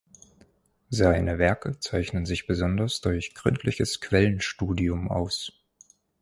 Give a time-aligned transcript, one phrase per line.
[0.89, 5.53] Seine Werke zeichnen sich besonders durch gründliches Quellenstudium aus.